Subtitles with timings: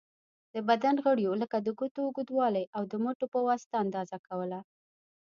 [0.53, 4.59] د بدن غړیو لکه د ګوتو اوږوالی، او د مټو په واسطه اندازه کوله.